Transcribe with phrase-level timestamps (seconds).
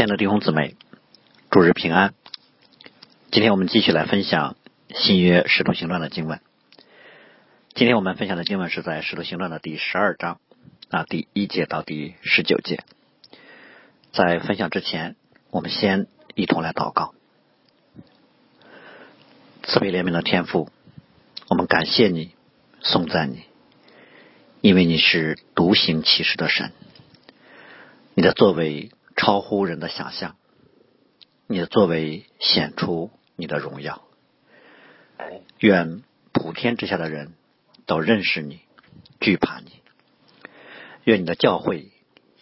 [0.00, 0.76] 亲爱的弟兄姊妹，
[1.50, 2.14] 祝日平安。
[3.30, 4.56] 今天我们继续来分享
[4.94, 6.40] 新约使徒行传的经文。
[7.74, 10.40] 今天我们分享的经文是在使徒行传的第十二章
[10.88, 12.82] 啊第一节到第十九节。
[14.10, 15.16] 在分享之前，
[15.50, 17.12] 我们先一同来祷告。
[19.64, 20.70] 慈悲怜悯的天父，
[21.50, 22.30] 我们感谢你，
[22.80, 23.42] 颂赞你，
[24.62, 26.72] 因为你是独行其事的神，
[28.14, 28.90] 你的作为。
[29.20, 30.34] 超乎人的想象，
[31.46, 34.00] 你的作为显出你的荣耀。
[35.58, 36.00] 愿
[36.32, 37.34] 普天之下的人
[37.84, 38.60] 都认识你，
[39.20, 39.72] 惧怕你。
[41.04, 41.90] 愿你的教会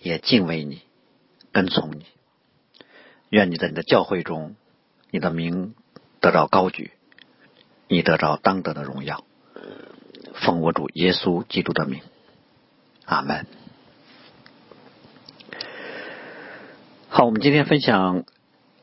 [0.01, 0.83] 也敬畏你，
[1.51, 2.07] 跟从你。
[3.29, 4.55] 愿你在你的教会中，
[5.11, 5.75] 你的名
[6.21, 6.93] 得到高举，
[7.89, 9.25] 你得着当得的荣耀。
[10.35, 12.03] 奉我主耶稣基督的名，
[13.05, 13.47] 阿门。
[17.11, 18.23] 好，我们今天分享《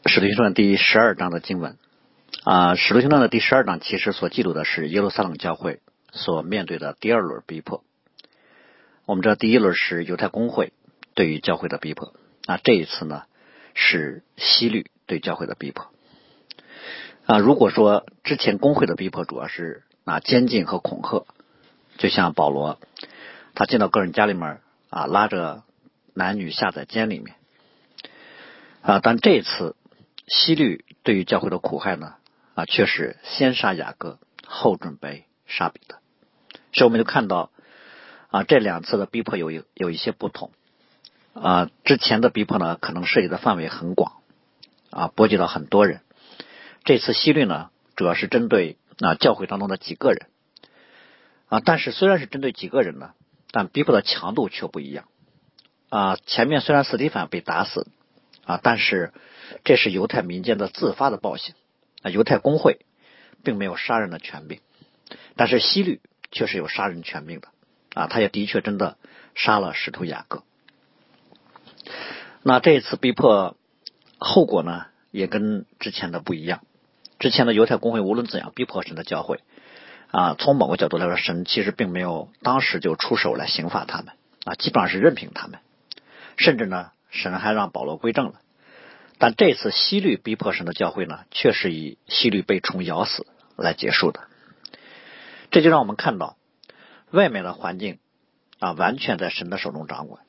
[0.08, 1.78] 使徒行传》第十二章的经文
[2.44, 5.80] 啊，《使徒行传》的第十二章其实所记录的是耶路撒冷教会
[6.12, 7.84] 所面对的第二轮逼迫。
[9.06, 10.74] 我们知道，第一轮是犹太公会
[11.14, 12.16] 对于教会的逼迫，
[12.48, 13.24] 那这一次呢
[13.76, 15.86] 是西律对教会的逼迫
[17.28, 17.38] 啊。
[17.38, 21.28] 如果说之前公会的逼迫主要是啊监禁和恐吓，
[22.00, 22.80] 就像保罗
[23.54, 25.62] 他进到个人家里面啊，拉着
[26.16, 27.36] 男女下在监里面。
[28.86, 29.76] 啊，但这次
[30.28, 32.14] 西律对于教会的苦害呢，
[32.54, 35.96] 啊，却是先杀雅各，后准备杀彼得。
[36.72, 37.50] 所以我们就看到
[38.30, 40.52] 啊，这两次的逼迫有有有一些不同。
[41.34, 44.18] 啊，之前的逼迫呢，可能涉及的范围很广，
[44.92, 46.02] 啊，波及到很多人。
[46.84, 50.28] 这次西律呢，主要是针对啊教会当中的几个人。
[51.48, 53.14] 啊，但是虽然是针对几个人呢，
[53.50, 55.06] 但逼迫的强度却不一样。
[55.90, 57.88] 啊，前面虽然斯蒂凡被打死。
[58.46, 59.12] 啊，但是
[59.64, 61.56] 这是犹太民间的自发的暴行
[62.04, 62.86] 啊，犹太公会
[63.44, 64.60] 并没有杀人的权柄，
[65.36, 66.00] 但是西律
[66.32, 67.48] 却是有杀人权柄的
[67.96, 68.98] 啊，他也的确真的
[69.34, 70.44] 杀了使徒雅各。
[72.44, 73.58] 那这一次逼迫
[74.20, 76.62] 后果呢，也跟之前的不一样。
[77.18, 79.40] 之前的犹太公会无论怎样逼迫神的教会
[80.12, 84.14] 啊，从某个角度来说，神其实并没有当时就出手来刑罚他们
[84.44, 85.60] 啊，基本上是任凭他们，
[86.38, 86.92] 甚至呢。
[87.16, 88.42] 神还让保罗归正了，
[89.18, 94.28] 但这次西律逼迫神的教会呢，却是以西律被虫咬死来结束的。
[95.50, 96.36] 这就让我们看到，
[97.12, 98.00] 外面的环境
[98.60, 100.24] 啊，完全在神的手中掌管。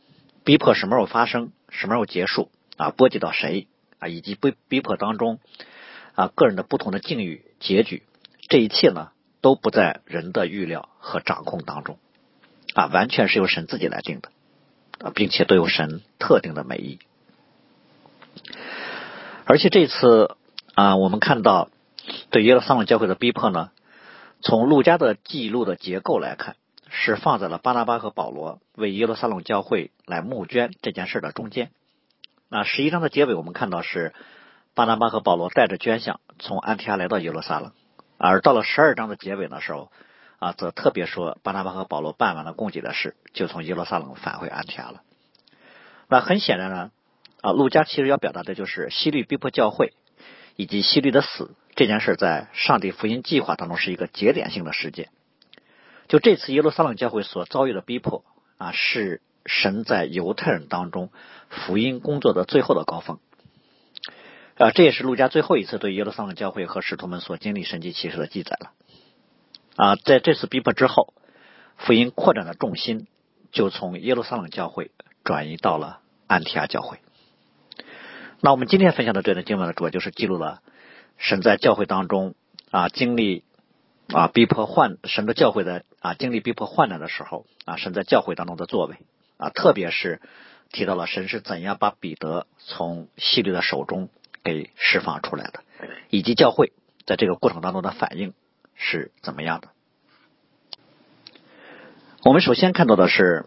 [0.44, 3.66] 逼迫什么时候发生，什么时候结束啊，波及到谁
[3.98, 5.40] 啊，以及被逼迫当中
[6.14, 8.04] 啊个人的不同的境遇结局，
[8.48, 9.10] 这一切呢，
[9.40, 11.98] 都不在人的预料和掌控当中
[12.74, 14.30] 啊，完全是由神自己来定的。
[14.98, 16.98] 啊，并且都有神特定的美意，
[19.44, 20.36] 而且这次
[20.74, 21.68] 啊，我们看到
[22.30, 23.70] 对耶路撒冷教会的逼迫呢，
[24.40, 26.56] 从路加的记录的结构来看，
[26.88, 31.70] 是放在了巴拿巴和保罗为耶路撒冷教会来募捐这件事的中间。
[32.48, 34.14] 那十一章的结尾，我们看到是
[34.74, 37.72] 巴拿巴和保罗带着捐项从安提阿来到耶路撒冷，
[38.16, 39.92] 而到了十二章的结尾的时候。
[40.38, 45.02] 啊，则特别说，巴拿巴和保罗办完了供给的事，就从耶路撒冷返回安提阿了。
[46.08, 46.90] 那很显然呢，
[47.40, 49.94] 啊，路加其实要表达的就是西律逼迫教会
[50.56, 55.08] 以及西律的死这件事，在上帝福音计划当中是一个节点性的事件。
[56.08, 58.24] 就这次耶路撒冷教会所遭遇的逼迫
[58.58, 61.10] 啊，是神在犹太人当中
[61.48, 63.18] 福音工作的最后的高峰。
[64.56, 68.70] 啊，这也是路加最后一次对耶路撒冷教会和使徒们所经历神迹奇事的记载了。
[69.76, 71.14] 啊，在这次逼迫之后，
[71.76, 73.06] 福音扩展的重心
[73.52, 74.90] 就从耶路撒冷教会
[75.22, 76.98] 转移到了安提阿教会。
[78.40, 80.62] 那我们今天分享的这段经文呢，主要就是记录了
[81.18, 82.34] 神在教会当中
[82.70, 83.44] 啊经历
[84.08, 88.96] 啊逼迫患神的教会的啊经历逼迫患难的时候啊神在教会当中的作为
[89.36, 90.20] 啊，特别是
[90.70, 94.08] 提到了神是怎样把彼得从希律的手中
[94.42, 95.60] 给释放出来的，
[96.08, 96.72] 以及教会
[97.04, 98.32] 在这个过程当中的反应。
[98.76, 99.68] 是怎么样的？
[102.22, 103.46] 我们首先看到的是，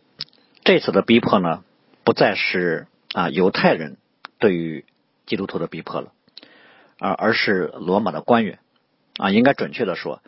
[0.64, 1.64] 这次的逼迫呢，
[2.04, 3.98] 不再是啊犹太人
[4.38, 4.86] 对于
[5.26, 6.14] 基督徒的逼迫了，
[6.98, 8.60] 而而是罗马的官员
[9.18, 10.22] 啊，应该准确的说，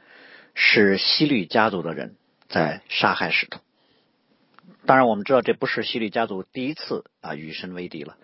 [0.54, 2.16] 是西律家族的人
[2.50, 3.60] 在杀害使徒。
[4.86, 8.18] 当然，我们知道这不是西律家族第一次啊与神为敌了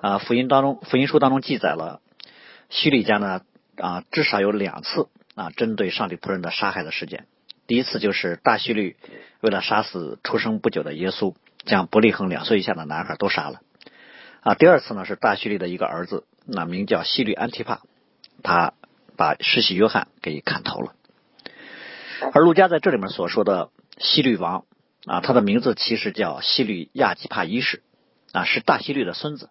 [0.00, 0.18] 啊。
[0.18, 2.02] 福音当中，福音书当中记载了
[2.68, 3.40] 西律家呢
[3.76, 5.08] 啊至少有两次。
[5.34, 7.26] 啊，针对上帝仆人的杀害的事件，
[7.66, 8.96] 第一次就是大希律
[9.40, 11.34] 为了杀死出生不久的耶稣，
[11.64, 13.60] 将伯利恒两岁以下的男孩都杀了。
[14.40, 17.80] 啊，第二次呢是大希律的一个儿子，那名叫希律安提帕，
[18.42, 18.74] 他
[19.16, 20.94] 把世袭约翰给砍头了。
[22.32, 24.64] 而陆家在这里面所说的希律王
[25.06, 27.82] 啊，他的名字其实叫希律亚基帕一世
[28.32, 29.48] 啊，是大希律的孙子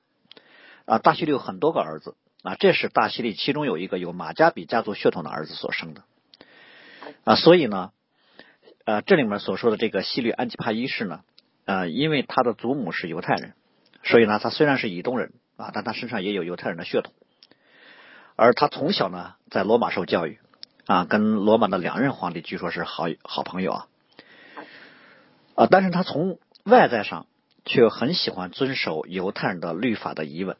[0.86, 1.00] 啊。
[1.00, 6.04] 大希律有很多个儿子啊，这是大希律其中有一个有马加比家族血统的儿子所生的
[7.24, 7.36] 啊。
[7.36, 7.92] 所以呢，
[8.86, 11.22] 呃，这里面所说的这个希律安基帕一世呢，
[11.66, 13.54] 呃，因为他的祖母是犹太人，
[14.04, 17.14] 所以呢，他虽然是以东人啊，但他身上也有犹太人的血统，
[18.36, 20.40] 而他从小呢在罗马受教育。
[20.88, 23.88] 啊，跟罗马的两任皇帝据说是好好朋友啊，
[25.56, 27.28] 啊，但是他从外在上
[27.66, 30.58] 却很喜欢遵守犹太人的律法的遗文，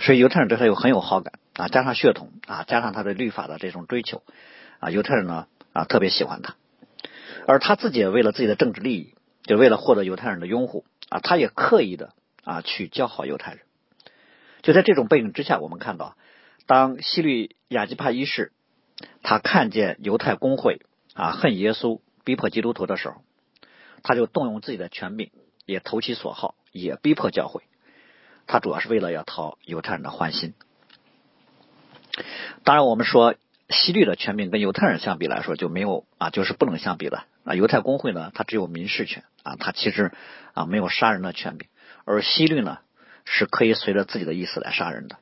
[0.00, 4.22] 所以犹太人对他有很有好感啊，加上血统啊，加上他对律法的这种追求
[4.80, 6.56] 啊，犹太人呢啊特别喜欢他，
[7.46, 13.60] 而他自己也为了自己的政治利益，就为了获得犹太人的拥护啊，他也刻意的啊去教好犹太人，
[14.62, 16.16] 就在这种背景之下，我们看到
[16.66, 18.52] 当希律亚基帕一世。
[19.22, 20.82] 他看见犹太公会
[21.14, 23.16] 啊恨耶稣、逼迫基督徒的时候，
[24.04, 25.30] 他就动用自己的权柄，
[25.64, 27.62] 也投其所好，也逼迫教会。
[28.46, 30.54] 他主要是为了要讨犹太人的欢心。
[32.64, 33.34] 当然，我们说
[33.68, 37.24] 希律的权柄跟犹太人相比来说就没有啊，就是不能相比的。
[37.44, 40.12] 啊，犹太公会呢，它只有民事权啊，它其实
[40.54, 41.68] 啊没有杀人的权柄，
[42.04, 42.78] 而希律呢
[43.24, 45.16] 是可以随着自己的意思来杀人的。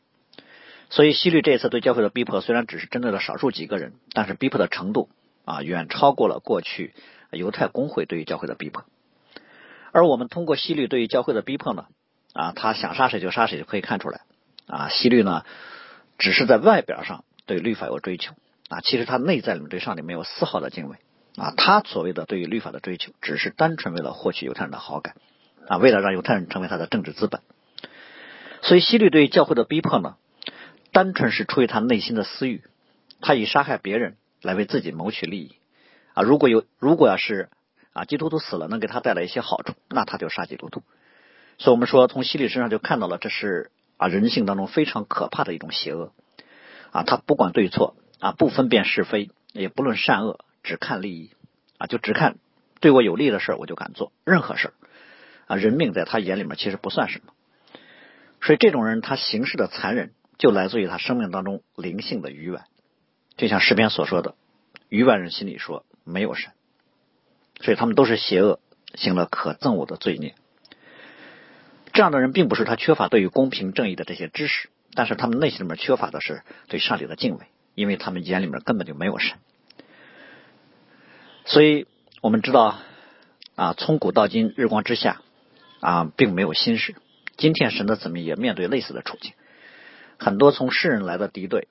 [0.90, 5.08] 所以，希律这一次对教会的逼迫，虽然只是针对了少数几个人，但是逼迫的程度
[5.44, 6.92] 啊，远超过了过去
[7.30, 8.84] 犹太公会对于教会的逼迫。
[9.92, 11.86] 而我们通过希律对于教会的逼迫呢，
[12.32, 14.20] 啊，他想杀谁就杀谁，就可以看出来，
[14.66, 15.44] 啊，希律呢，
[16.18, 18.34] 只是在外表上对律法有追求，
[18.68, 20.96] 啊，其实他内在里面对上帝没有丝毫的敬畏，
[21.36, 25.16] 啊，他所谓的对于律法的追求，只是单纯为了获取犹太人的好感，
[25.68, 27.40] 啊，为了让犹太人成为他的政治资本。
[28.62, 30.16] 所以，希律对于教会的逼迫呢？
[30.92, 32.64] 单纯是出于他内心的私欲，
[33.20, 35.54] 他以杀害别人来为自己谋取利益
[36.14, 36.22] 啊！
[36.24, 37.48] 如果有如果要是
[37.92, 40.82] 啊基督徒死了能给他带来一些好处，那他就杀基督徒。
[41.60, 46.14] 所以我们说，从希律身上就看到了这是啊人性当中非常可怕的一种邪恶
[46.90, 47.02] 啊！
[47.02, 51.32] 他不管对错啊，不分辨是非，也不论善恶，只看利益
[51.76, 52.38] 啊，就只看
[52.80, 54.72] 对我有利的事我就敢做任何事
[55.46, 55.56] 啊！
[55.56, 57.34] 人命在他眼里面其实不算什么，
[58.40, 60.12] 所以这种人他行事的残忍。
[60.38, 62.64] 就来自于他生命当中灵性的愚顽，
[63.36, 64.34] 就像诗篇所说的，
[64.88, 66.52] 愚顽人心里说没有神，
[67.60, 68.58] 所以他们都是邪恶，
[68.94, 70.34] 行了可憎恶的罪孽。
[71.92, 79.38] 这样的人并不是他缺乏对于公平正义的这些知识，但是他们内心里面缺乏的是对上帝的敬畏，因为他们眼里面根本就没有神。
[81.44, 81.86] 所以
[82.20, 82.78] 我们知道
[83.56, 85.20] 啊，从古到今日光之下
[85.80, 86.94] 啊，并没有新事。
[87.36, 89.32] 今天神的子民也面对类似的处境。
[90.18, 91.68] 很多从世人来的敌对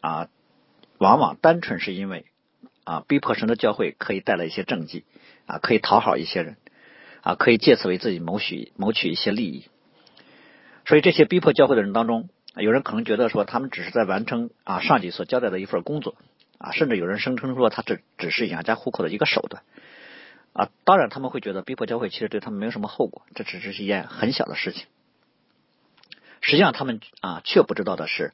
[0.00, 0.28] 啊，
[0.98, 2.24] 往往单纯是因为
[2.84, 5.04] 啊逼迫神的教会可以带来一些政绩
[5.46, 6.56] 啊，可以讨好一些人
[7.22, 9.66] 啊，可以借此为自己谋取谋取一些利益。
[10.86, 16.16] 所以这些逼迫教会的人当中，有人可能觉得说他们只是在完成啊上级所交代的一份工作
[16.58, 19.62] 啊，甚至有人声称说他这只是养家糊口的一个手段
[20.52, 20.70] 啊。
[20.84, 24.86] 当然他们会觉得逼迫教会其实对他们没有什么后果，这只是一件很小的事情。
[26.40, 28.32] 实际上，他们啊却不知道的是，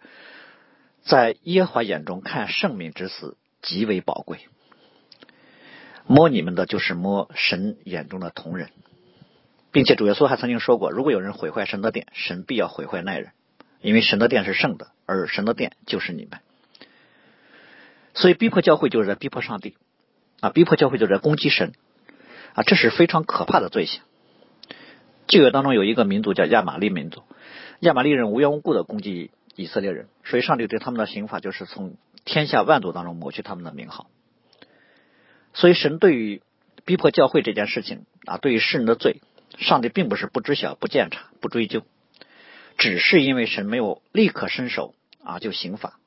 [1.02, 4.38] 在耶和华眼中看圣命之死极为宝贵。
[6.07, 8.71] 摸你们的就是摸神眼中的同人，
[9.73, 13.33] 并且主耶稣还曾经说过：如果有人毁坏神的殿，神必要毁坏那人，
[13.81, 16.41] 因为神的殿是圣的，而神的殿就是你们。
[18.15, 19.77] 所以，逼迫教会就是在逼迫上帝
[20.41, 21.73] 啊，逼迫教会就是在攻击神
[22.55, 24.01] 啊，这是非常可怕的罪行。
[25.27, 27.23] 旧约当中有一个民族叫亚玛利民族。
[27.81, 34.09] 亚玛利人无缘无故的攻击以色列人，所以上帝对他们的刑罚就是从天下万族当中抹去他们的名号。
[35.57, 36.43] 所以神对于
[36.85, 39.23] 逼迫教会这件事情啊，对于世人的罪，
[39.59, 41.83] 上帝并不是不知晓、不鉴察、不追究，
[42.77, 44.95] 只是因为神没有立刻伸手
[45.25, 45.99] 啊就刑罚，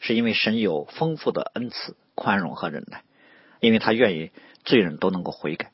[0.00, 3.04] 是因为神有丰富的恩赐、宽容和忍耐，
[3.60, 4.32] 因为他愿意
[4.64, 5.70] 罪人都能够悔改。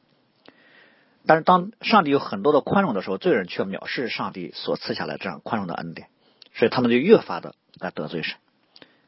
[1.25, 6.09] 但是，当上帝有很多的宽容的时候，罪人却藐视上帝所赐下来这样宽容的恩典，
[6.53, 8.37] 所以他们就越发的来得罪神，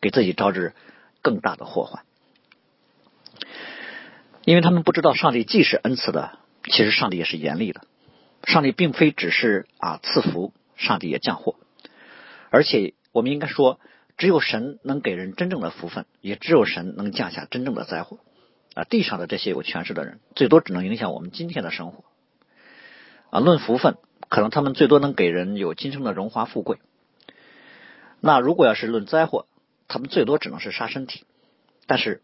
[0.00, 0.73] 给自己招致
[1.21, 2.05] 更大的祸患。
[4.49, 7.83] 因为他们不知道，上帝既是恩赐的，其实上帝也是严厉的。
[8.45, 11.57] 上帝并非只是啊赐福，上帝也降祸。
[12.49, 13.78] 而且，我们应该说，
[14.17, 18.21] 只有神能给人真正的福分，也只有神能降下真正的灾祸。
[18.73, 22.05] 啊，地上的这些有权势的人，最多只能影响我们今天的生活。
[23.28, 23.99] 啊，论福分，
[24.31, 26.78] 可能他们最多能给人有今生的荣华富贵。
[28.19, 29.45] 那如果要是论灾祸，
[29.88, 31.26] 他们最多只能是杀身体。
[31.87, 32.23] 但是，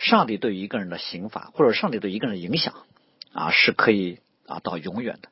[0.00, 2.74] 上帝对于一个人的刑罚，或者上帝对一个人的影响
[3.34, 5.28] 啊，是可以啊到永远的。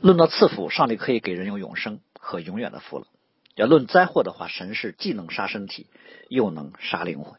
[0.00, 3.06] 论到赐福，上帝可以给人有永生和永远的福了。
[3.54, 5.86] 要论灾祸的话，神是既能杀身体，
[6.28, 7.38] 又能杀灵魂。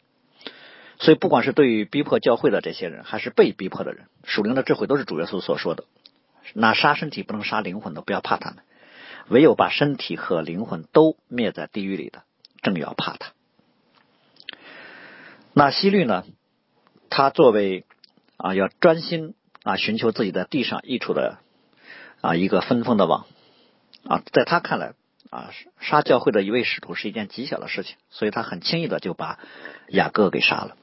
[1.00, 5.84] 所以，不管是对于逼迫教会的这些人，还是被逼迫的人，属灵的智慧都是主耶稣所说的。
[6.54, 8.60] 那杀身体不能杀灵魂的，不要怕他们；
[9.28, 12.24] 唯有把身体和灵魂都灭在地狱里的，
[12.62, 13.34] 正要怕他。
[15.54, 16.24] 那希律呢？
[17.10, 17.84] 他作为
[18.38, 21.40] 啊，要专心啊，寻求自己的地上益处的
[22.22, 23.26] 啊一个分封的王
[24.06, 24.94] 啊，在他看来
[25.30, 25.50] 啊，
[25.82, 29.40] 杀教会的一位使徒是一件极小的事情，所以他很轻易的就把
[29.90, 30.78] 雅各给杀了。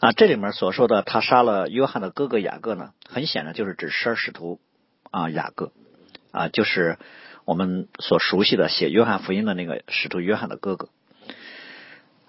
[0.00, 4.60] 啊，这里面所说的他杀了约翰的哥哥雅各呢，很显然就是指十二使徒
[5.10, 5.72] 啊雅各
[6.30, 6.98] 啊，就是
[7.46, 10.90] 我们所熟悉的写约翰福音的那个使徒约翰的哥哥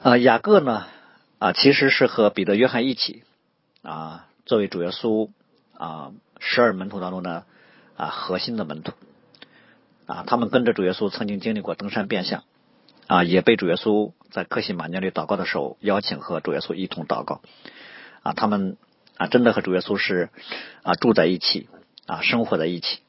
[0.01, 0.87] 啊雅各呢。
[1.37, 3.23] 啊，其实是和彼得、约翰一起
[3.81, 5.29] 啊，作为主耶稣
[5.77, 7.45] 啊十二门徒当中的
[7.97, 8.93] 啊核心的门徒
[10.05, 12.43] 啊，他们跟着主耶稣曾经经历过登山变相
[13.07, 17.41] 啊，也被主耶稣在克西马尼里祷告的时候邀请和主耶稣一同祷告
[18.23, 18.77] 啊，他们
[19.17, 20.29] 啊真的和主耶稣是
[20.83, 21.67] 啊住在一起
[22.07, 22.99] 啊生活在一起。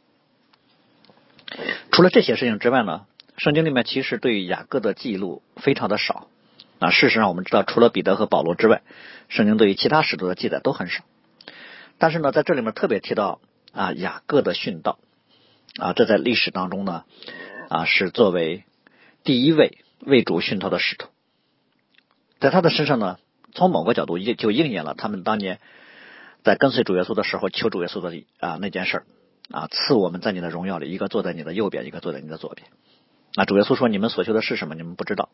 [1.92, 3.06] 除了这些事情之外呢，
[3.38, 6.28] 圣经里面其实对雅各的记录非常的少。
[6.78, 8.82] 啊，事实上我们知道，除了彼得和保罗之外，
[9.28, 11.04] 圣经对于其他使徒的记载都很少。
[11.98, 13.40] 但是呢，在这里面特别提到
[13.72, 14.98] 啊雅各的殉道
[15.78, 17.04] 啊，这在历史当中呢
[17.68, 18.64] 啊是作为
[19.24, 21.08] 第一位为主殉道的使徒，
[22.40, 23.18] 在他的身上呢，
[23.54, 25.58] 从某个角度就应验了他们当年
[26.44, 29.06] 在跟随主耶稣的时候求主耶稣的啊那件事儿
[29.50, 32.68] 啊，赐我们在你的荣耀里，一个坐在你的右边，一个坐在你的左边。
[33.34, 34.74] 那主耶稣说：“你们所求的是什么？
[34.74, 35.28] 你们不知道。”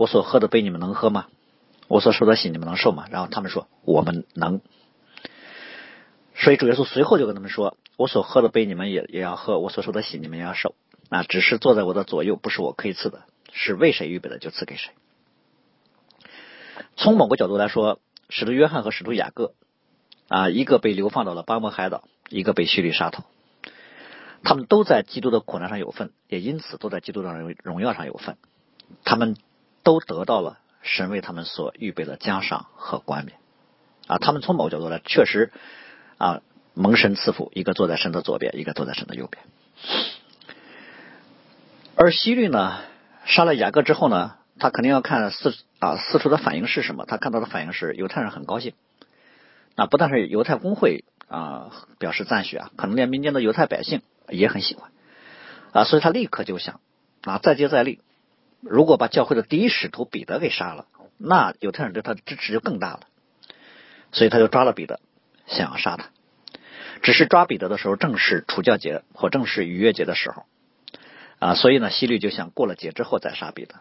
[0.00, 1.26] 我所喝的杯你们能喝吗？
[1.86, 3.04] 我所受的洗你们能受吗？
[3.10, 4.62] 然后他们说我们能。
[6.34, 10.74] 所以主耶稣随后就跟他们说：我所喝的杯你们也也要喝，我所受的洗你们也要受。
[11.10, 14.90] 啊，只是坐在我的左右，不是我可以赐的，是为谁预备的就赐给谁。
[16.96, 19.52] 从某个角度来说，使徒约翰和使徒雅各
[20.28, 23.24] 啊，一个被流放到了巴摩海岛，一个被叙利杀头，
[24.44, 28.38] 他们都在基督的苦难上有份，也因此都在基督的荣耀上有份。
[29.04, 29.36] 他们。
[29.90, 33.36] 都得到了神为他们所预备的奖赏和冠冕
[34.06, 34.18] 啊！
[34.18, 35.50] 他们从某个角度来，确实
[36.16, 36.42] 啊
[36.74, 39.42] 蒙神赐福，一个坐在神的左边，一个坐在神的右边。
[41.96, 42.78] 而希律呢，
[43.24, 47.04] 杀了雅各之后呢，他肯定要看四啊四处的反应是什么。
[47.04, 48.74] 他看到的反应是犹太人很高兴，
[49.74, 54.92] 那不但是犹太公会啊表示赞许啊，可能连民间的犹太百姓也很喜欢
[55.72, 56.80] 啊，所以他立刻就想
[57.22, 58.00] 啊再接再厉。
[58.60, 60.86] 如果把教会的第一使徒彼得给杀了，
[61.16, 63.00] 那犹太人对他的支持就更大了。
[64.12, 65.00] 所以他就抓了彼得，
[65.46, 66.10] 想要杀他。
[67.02, 70.44] 只是抓彼得的时候，正是除教节或正是逾越节的时候
[71.38, 73.76] 啊，所以呢，希律就想过了节之后再杀彼得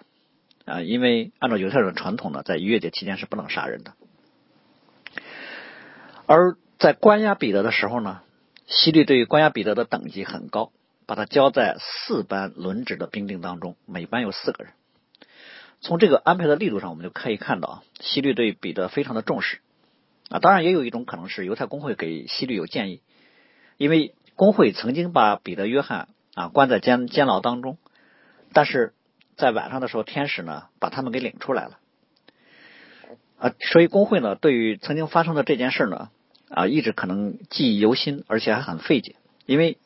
[0.65, 3.93] 啊，因为按照犹太人的传统呢，在逾越节期间是不能杀人的。
[6.27, 8.21] 而在关押彼得的时候呢，
[8.67, 10.71] 希律对于关押彼得的等级很高。
[11.09, 14.73] 把他交在四班轮值的兵丁当中，每班有四个人。
[15.81, 19.59] 从这个安排的力度上，我们就可以看到啊，希律对彼得非常的重视
[20.29, 20.37] 啊。
[20.37, 23.01] 当然，也有一种可能是犹太公会给希律有建议，
[23.77, 27.79] 因为公会曾经把彼得、约翰啊关在监监牢当中，
[28.53, 28.93] 但是
[29.35, 31.79] 在晚上的时候，天使呢把他们给领出来了
[33.39, 33.55] 啊。
[33.59, 36.11] 所以工会呢对于曾经发生的这件事呢
[36.51, 39.15] 啊，一直可能记忆犹新，而且还很费解，
[39.47, 39.79] 因为。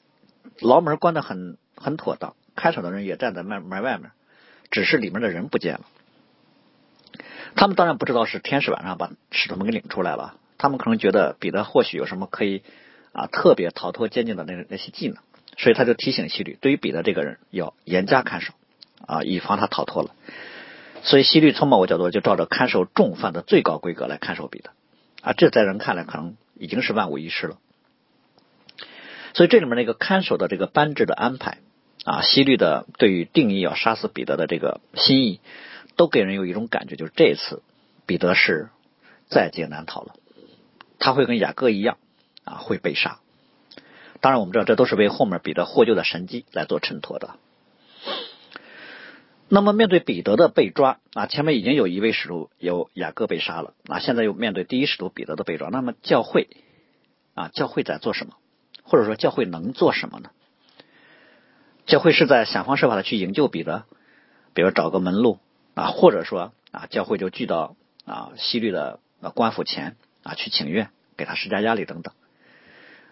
[0.60, 4.12] 牢门关的很很妥当，看守的人也站在门门外面，
[4.72, 5.82] 只是里面的人不见了。
[7.56, 12.64] 他们当然不知道是天使晚上把使徒们给领出来了，他们可能觉得彼得或许有什么可以
[13.12, 15.18] 啊特别逃脱监禁的那那些技能，
[15.58, 18.54] 所以他就提醒希律，对于彼得这个人要严加看守
[19.06, 20.12] 啊，以防他逃脱了。
[21.04, 24.72] 所以希律从某个角度就照着看守重犯的最高规格来看守彼得
[25.22, 27.58] 啊，这在人看来可能已经是万无一失了。
[29.34, 31.58] 所以这里面那个看守的这个班制的安排
[32.06, 35.40] 啊，希律的对于定义要杀死彼得的这个心意，
[35.96, 37.64] 都给人有一种感觉，就是这次
[38.06, 38.70] 彼得是
[39.30, 40.16] 在劫难逃了，
[41.00, 41.98] 他会跟雅各一样
[42.44, 43.20] 啊会被杀。
[44.22, 47.36] 当然我们知道这都是为后面彼得获救的神迹来做衬托的。
[49.50, 56.50] 那么面对彼得的被抓啊，前面已经有一位使徒有雅各被杀了啊，现在又面对第一使徒彼得的被抓，那么教会
[57.34, 58.34] 啊教会在做什么？
[58.84, 60.30] 或者说教会能做什么呢？
[61.86, 63.84] 教会是在想方设法的去营救彼得，
[64.54, 65.40] 比如找个门路
[65.74, 67.76] 啊，或者说啊，教会就聚到
[68.06, 69.00] 啊西律的
[69.34, 72.14] 官府前啊去请愿，给他施加压力等等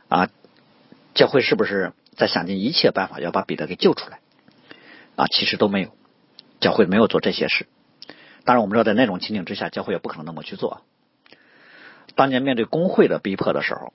[0.07, 0.29] 啊。
[1.13, 4.19] 教会是不是在想尽一切办法要把彼得给救出来
[5.17, 5.27] 啊？
[5.27, 5.89] 其实都没有，
[6.61, 7.67] 教会没有做这些事。
[8.45, 10.81] 当然，我们知道在那种情景之下，教会也不可能那么去做。
[12.15, 13.93] 当年面对工会的逼迫的时候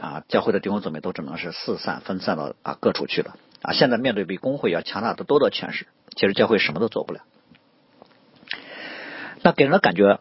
[0.00, 3.72] 啊，教会的弟兄姊妹都只能是四散分散到啊各处去了啊。
[3.72, 7.20] 现在面对比工会要强大的多的权势，其实教会什么都做不了。
[9.42, 10.20] 那给人的感觉，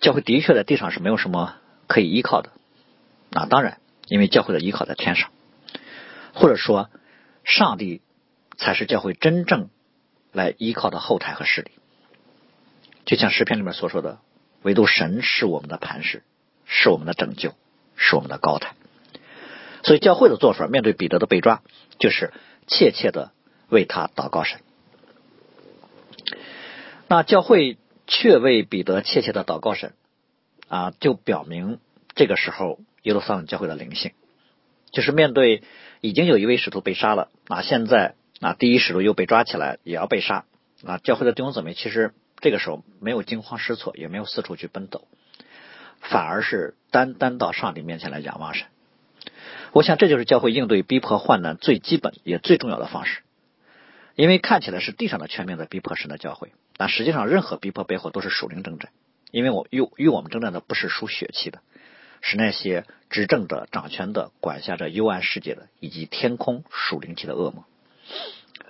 [0.00, 1.54] 教会的确在地上是没有什么
[1.86, 2.50] 可以依靠的
[3.32, 3.46] 啊。
[3.46, 5.30] 当然，因为教会的依靠在天上。
[6.34, 6.90] 或者说，
[7.44, 8.02] 上帝
[8.58, 9.70] 才是教会真正
[10.32, 11.70] 来依靠的后台和势力。
[13.04, 14.18] 就像诗篇里面所说的，
[14.62, 16.24] 唯独神是我们的磐石，
[16.66, 17.54] 是我们的拯救，
[17.96, 18.74] 是我们的高台。
[19.86, 21.62] 所以教会的做法，面对彼得的被抓，
[22.00, 22.32] 就是
[22.66, 23.30] 切切的
[23.68, 24.60] 为他祷告神。
[27.06, 29.94] 那教会却为彼得切切的祷告神
[30.68, 31.78] 啊，就表明
[32.16, 34.10] 这个时候耶路撒冷教会的灵性，
[34.90, 35.62] 就是面对。
[36.02, 37.62] 已经有一位使徒被杀了啊！
[37.62, 40.44] 现在啊，第一使徒又被抓起来，也要被杀
[40.84, 40.98] 啊！
[40.98, 45.08] 教会的弟兄姊妹其实这个时候没有惊慌失措，也没有四处去奔走，
[46.00, 48.66] 反而是单单到上帝面前来仰望神。
[49.72, 53.22] 我想这就是教会应对逼迫患难最基本也最重要的方式。
[54.14, 58.90] 因为看起来是地上的全面的逼迫神的教会，但实际上任何逼迫背后都是属灵征战。
[59.30, 61.60] 因为我与与我们征战的不是属血气的。
[62.22, 67.66] 是那些执政的、掌权的、管辖着幽暗世界的，以及天空属灵气的恶魔。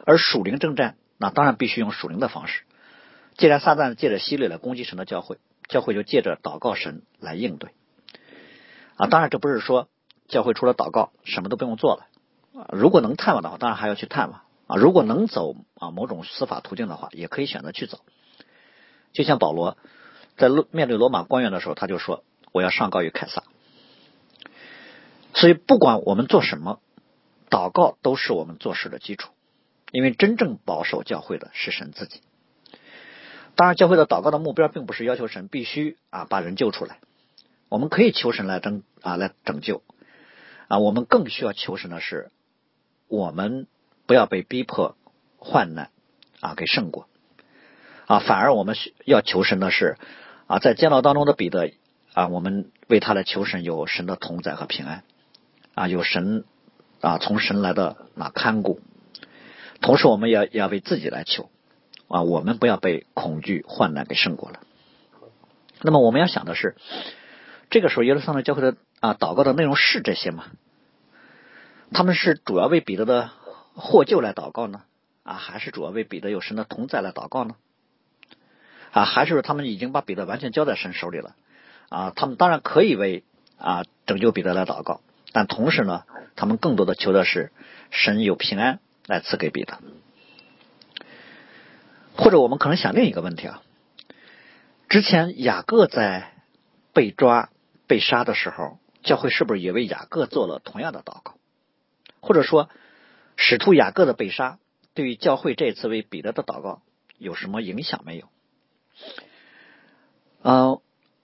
[0.04, 2.62] 而属灵征战，那当然必须用属灵的方式。
[3.38, 5.38] 既然撒旦借着希律来攻击神的教会，
[5.68, 7.70] 教会就借着祷告神来应对。
[8.96, 9.88] 啊，当然这不是说
[10.28, 12.06] 教会除了祷告什么都不用做了。
[12.60, 14.42] 啊，如果能探望的话，当然还要去探望。
[14.66, 18.00] 啊，如果能走啊某种司法途径的话，也可以选择去走。
[19.12, 19.76] 就像保罗
[20.36, 22.22] 在面对罗马官员的时候，他就说。
[22.52, 23.42] 我要上告于凯撒，
[25.34, 26.80] 所以不管我们做什么，
[27.50, 29.30] 祷告都是我们做事的基础。
[29.92, 32.22] 因为真正保守教会的是神自己。
[33.56, 36.98] 当然，教会的祷告的目标并不是要求神必须啊把人救出来，
[37.68, 39.82] 我们可以求神来拯啊来拯救
[40.68, 40.78] 啊。
[40.78, 42.30] 我们更需要求神的是，
[43.08, 43.66] 我们
[44.06, 44.96] 不要被逼迫
[45.38, 45.90] 患难
[46.40, 47.08] 啊给胜过
[48.06, 49.96] 啊，反而我们要求神的是
[50.46, 51.72] 啊在监牢当中的彼得。
[52.14, 55.04] 啊，我们为他的求神有神的同在和平安，
[55.74, 56.46] 啊，有神
[57.02, 58.80] 啊从神来的那看顾，
[59.82, 61.50] 同时我们也要为自己来求，
[62.08, 64.60] 啊，我们不要被恐惧患难给胜过了。
[65.82, 66.74] 那么我们要想的是，
[67.68, 70.44] 这个时候耶路撒冷教会的啊祷告的内容是这些吗？
[71.92, 73.30] 他们是主要为彼得的
[73.74, 74.82] 获救来祷告呢，
[75.22, 77.54] 啊，还是主要为彼得有神的同在来祷告呢？
[78.90, 81.36] 啊，还是他们已经把彼得完全交在神手里了？
[81.88, 83.22] 啊，他们当然可以为
[83.58, 85.00] 啊拯救彼得来祷告，
[85.32, 86.02] 但同时呢，
[86.34, 87.52] 他们更多的求的是
[87.90, 89.78] 神有平安来赐给彼得。
[92.16, 93.62] 或者我们可能想另一个问题啊，
[94.88, 96.32] 之前雅各在
[96.92, 97.50] 被抓
[97.86, 101.36] 被杀的时候，教会是不是也为雅各做了同样的祷告？
[102.20, 102.68] 或者说，
[103.36, 104.58] 使徒雅各的被杀
[104.92, 106.82] 对于教会这次为彼得的祷告
[107.16, 108.28] 有什么影响没有？
[110.42, 110.80] 嗯。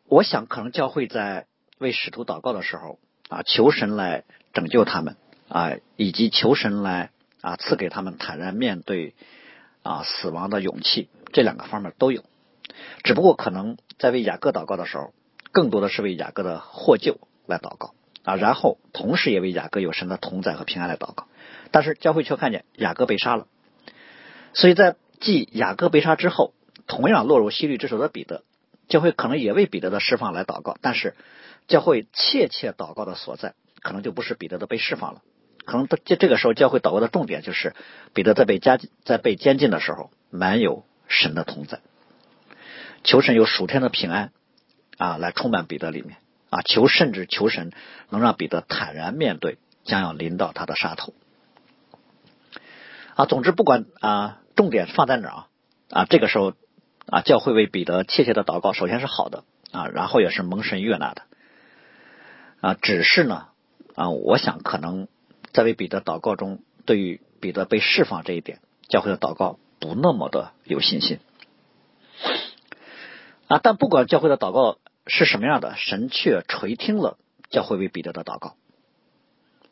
[0.08, 1.46] 我想，可能教会在
[1.78, 2.98] 为使徒祷告的时候
[3.30, 5.16] 啊，求神来拯救他们
[5.48, 9.14] 啊，以及求神来啊赐给他们坦然面对
[9.82, 12.24] 啊死亡的勇气，这两个方面都有。
[13.04, 15.14] 只不过可能在为雅各祷告的时候，
[15.50, 17.18] 更多的是为雅各的获救
[17.52, 21.28] 来祷告啊，然后同时也为雅各有神的同在和平安来祷告。
[21.70, 23.46] 但是教会却看见雅各被杀了，
[24.54, 26.52] 所以在继雅各被杀之后，
[26.86, 28.42] 同样落入西律之手的彼得。
[28.88, 31.14] 教会可能也为彼得的释放来祷告，但是
[31.66, 35.22] 教会切切祷告的所在，可能就不是彼得的被释放了。
[35.64, 37.74] 可能这这个时候，教会祷告的重点就是
[38.12, 41.80] 彼得在被加在被监禁的时候，满有神的同在，
[43.04, 44.32] 求神有属天的平安
[44.98, 46.16] 啊，来充满彼得里面
[46.52, 47.72] 啊，求甚至求神
[48.10, 51.12] 能让彼得坦然面对将要临到他的杀头
[53.16, 53.26] 啊。
[53.26, 55.44] 总之，不管啊，重点放在哪儿
[55.90, 56.52] 啊，这个时候。
[57.04, 61.22] 啊，教会为彼得切切的祷告，首先是好的啊，然后也是蒙神悦纳的
[62.60, 62.74] 啊。
[62.74, 63.48] 只是呢
[63.96, 65.08] 啊，我想可能
[65.52, 71.18] 在为彼得祷告中，对于彼得被释放这一点，教会的祷告不那么的有信心
[73.48, 73.58] 啊。
[73.60, 77.18] 但不管教会的祷告是什么样的，神却垂听了
[77.50, 78.54] 教会为彼得的祷告，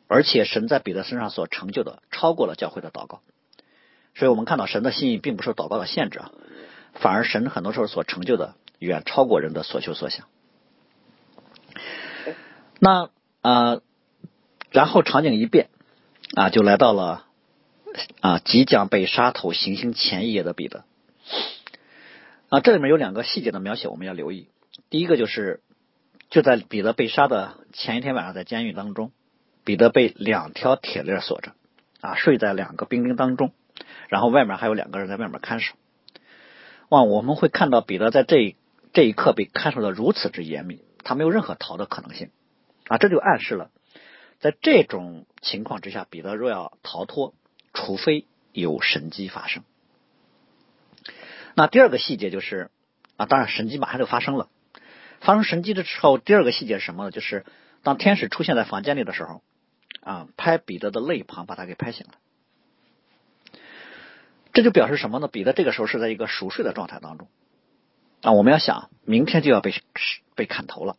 [0.07, 3.21] 而且神在彼得身上所成就的超过了教会的祷告
[4.13, 6.31] 所以我们看到神的心意并不受祷告的限制啊，
[6.95, 10.27] 反而神很多时候所成就的远超过人的所求所想。
[12.79, 13.09] 那
[13.41, 13.79] 啊，
[14.71, 15.69] 然后场景一变
[16.35, 17.25] 啊，就来到了
[18.19, 20.83] 啊即将被杀头行刑前一夜的彼得。
[22.49, 24.49] 啊，这里面有两个细节的描写，我们要留意。
[24.91, 25.61] 第一个就是，
[26.29, 29.13] 就在彼得被杀的前一天晚上，在监狱当中，
[29.63, 31.53] 彼得被两条铁链锁着，
[32.01, 33.53] 啊，睡在两个兵丁当中，
[34.09, 35.75] 然后外面还有两个人在外面看守。
[36.89, 38.57] 哇，我们会看到彼得在这
[38.91, 42.29] 这一刻被看守的如此之严密，他没有任何逃的可能性。
[42.89, 43.71] 啊，这就暗示了，
[44.41, 47.33] 在这种情况之下，彼得若要逃脱，
[47.73, 49.63] 除非有神迹发生。
[51.55, 52.71] 那第二个细节就是，
[53.15, 54.49] 啊，当然神迹马上就发生了。
[55.21, 57.11] 发生神迹的时候，第二个细节是什么呢？
[57.11, 57.45] 就是
[57.83, 59.41] 当天使出现在房间里的时候，
[60.01, 62.13] 啊，拍彼得的肋旁，把他给拍醒了。
[64.51, 65.27] 这就表示什么呢？
[65.27, 67.29] 彼得这个时候是在一个熟睡的状态当中。
[68.21, 69.73] 啊，我们要想，明天就要被
[70.35, 70.97] 被砍头了，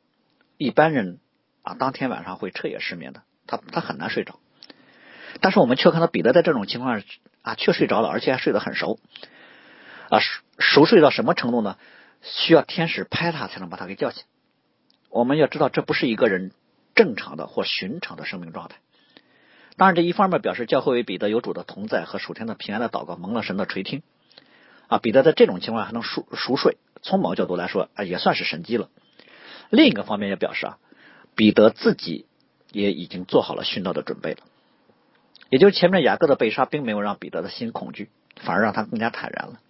[0.56, 1.18] 一般人
[1.62, 4.38] 啊，当天晚上会彻夜失眠的，他他很难睡着。
[5.40, 7.06] 但是我们却看到彼得在这种情况下
[7.42, 8.98] 啊，却睡着了，而且还睡得很熟。
[10.08, 11.76] 啊，熟熟睡到什么程度呢？
[12.22, 14.24] 需要天使拍他才能把他给叫醒。
[15.10, 16.52] 我们要知道，这不是一个人
[16.94, 18.76] 正常的或寻常的生命状态。
[19.76, 24.02] 当然，这一方面表示教会为彼得有主的同在和属天的平安的祷告蒙了神的垂听。
[24.88, 28.90] 啊，彼得在这种情况还能熟熟睡，从某个角度来说啊，也算是神迹了。
[29.70, 30.78] 另一个方面也表示啊，
[31.34, 32.26] 彼得自己
[32.70, 34.40] 也已经做好了殉道的准备了。
[35.48, 39.60] 也就是前面雅各的被杀，并没有让彼得的心恐惧，反而让他更加坦然了。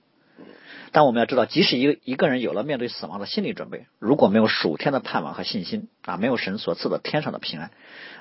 [0.93, 7.71] 但我们要知道，即使一个一个人有了面对死亡的心理准备，如果没有属天的盼望和信心啊，没有神所赐的天上的平安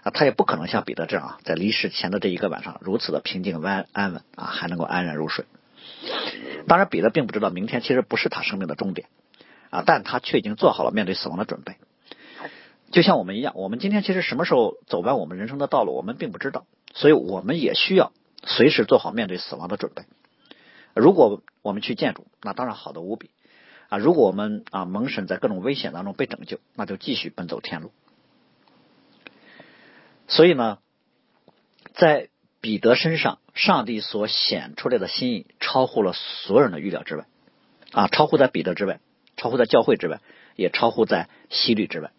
[0.04, 5.44] 啊，他也不可能像彼得这样啊，在离世前的这一个晚上如此的平静安安稳啊，还能够安然入睡。
[6.66, 9.08] 当然，彼得并不知道明天其实不是他生命的终点
[9.70, 11.76] 啊，但他却已经做好了面对死亡的准备。
[12.92, 18.14] 就像我们一样，我们今天其实什么时候走完我们人生的道路，我们并不知道，所以我们也需要
[18.46, 20.04] 随时做好面对死亡的准备。
[20.94, 23.30] 如果我们去建筑，那当然好的无比
[23.90, 23.98] 啊！
[23.98, 27.92] 如果我们啊蒙神在各种危险当中被拯救，那就继续奔走天路。
[30.28, 30.80] 所以呢，
[31.94, 32.30] 在
[32.62, 37.26] 彼得身上，上帝所显出来的心意超乎了所有人的预料之外
[37.92, 39.00] 啊，超乎在彼得之外，
[39.38, 40.22] 超乎在教会之外，
[40.56, 42.12] 也超乎在希律之外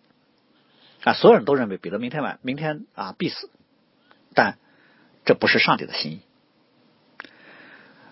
[1.04, 1.14] 啊！
[1.14, 3.50] 所有人都认为彼得明天晚明天啊必死，
[4.34, 4.58] 但
[5.24, 6.20] 这不是上帝的心意。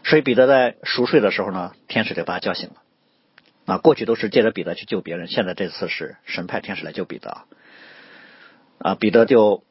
[0.04, 2.76] 所以彼得在熟睡的时候呢，天使就把他叫醒了。
[3.66, 7.42] 啊，过去都是借着彼得去救别人，现在这次是神派天使来救彼得。
[8.78, 9.62] 啊，彼得就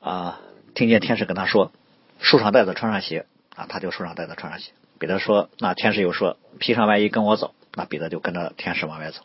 [0.00, 0.40] 啊
[0.74, 1.72] 听见天使跟他说
[2.20, 3.24] ：“束上带子，穿上鞋。”
[3.56, 4.72] 啊，他就束上带子，穿上鞋。
[4.98, 9.22] 彼得说：“那天使又说，披上外衣跟我走。”那彼得就跟着天使往外走。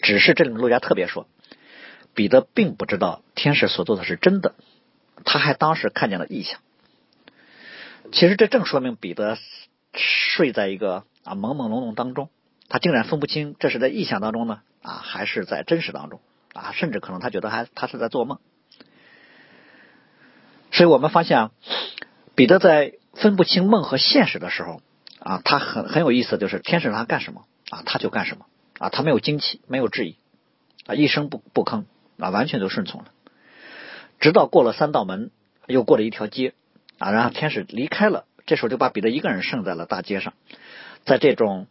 [0.00, 1.26] 只是这里路加特别说，
[2.14, 4.54] 彼得并不知道天使所做的是真的，
[5.24, 6.60] 他还当时看见了异象。
[8.12, 9.36] 其实这正说明彼得。
[9.92, 12.28] 睡在一个啊朦朦胧胧当中，
[12.68, 16.20] 他竟然分不清这是在臆想当中呢啊还是在真实当中
[16.52, 18.38] 啊，甚至可能他觉得还他是在做梦。
[20.72, 21.50] 所以我们发现，
[22.34, 24.80] 彼得在分不清梦和现实的时候
[25.18, 28.46] 啊，他很很有意思，就是天使让他干什么啊他就干什么
[28.78, 30.16] 啊，他没有惊奇，没有质疑
[30.86, 31.84] 啊，一声不不吭
[32.18, 33.08] 啊，完全就顺从了。
[34.20, 35.30] 直到过了三道门，
[35.66, 36.54] 又过了一条街
[36.98, 38.24] 啊，然后天使离开了。
[38.50, 40.34] 这时候就把彼得一个人剩在了大街上，
[41.04, 41.68] 在这种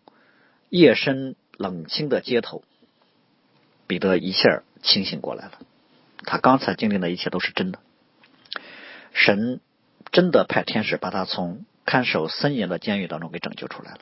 [0.69, 2.63] 夜深冷清的街头，
[3.85, 5.59] 彼得一下清醒过来了。
[6.19, 7.79] 他刚才经历的一切都是真的，
[9.11, 9.59] 神
[10.13, 13.99] 真的派天使把他从看守森严的监狱当中给拯救出来了。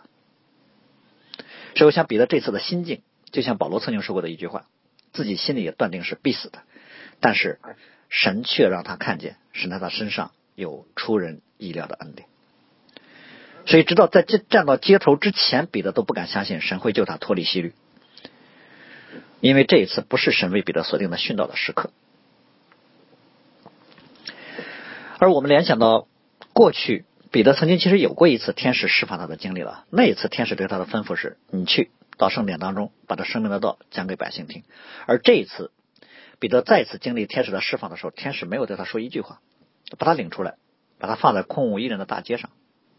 [1.73, 4.67] 所以，我想彼得这次的心境，就像保罗曾经说过的一句话：
[5.13, 6.61] 自己心里也断定是必死的，
[7.19, 7.59] 但是
[8.07, 12.29] 神却让他看见，神在他身上有出人意料的恩典。
[13.67, 17.73] 所以，直到在这站到街头之前，彼得都不敢相信神会救他脱离西律，
[19.41, 21.91] 因为这一次不是神为彼得锁定的殉道的时刻。
[25.19, 26.07] 而我们联想到
[26.53, 29.83] 过去，彼得曾经其实有过一次天使释放他的经历了。
[29.89, 34.63] 那一次，天使对他的吩咐是：“你去到圣殿当中，把这生命的道讲给百姓听。”
[35.07, 35.71] 而这一次，
[36.39, 39.41] 彼得再次经历天使的释放的时候，天使没有对他说一句话，
[39.97, 40.55] 把他领出来，
[40.99, 42.49] 把他放在空无一人的大街上。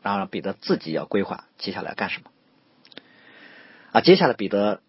[0.02, 2.30] 然后彼得自己要规划接下来干什么
[3.92, 4.00] 啊？
[4.00, 4.80] 接下来彼得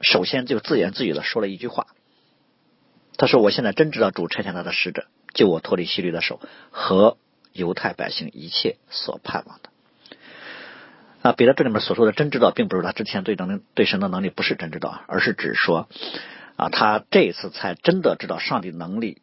[0.00, 1.86] 首先就自言自语的说了一句话，
[3.16, 7.16] 他说：“我现在真知道主差遣他的使者救我脱离希律的手和
[7.52, 9.70] 犹太百姓一切所盼望的。”
[11.22, 15.88] 啊，彼得这里面所说的真知道，并不是他之前对能对神的能力不是真知道，而是指说
[16.56, 19.22] 啊，他这一次才真的知道上帝能力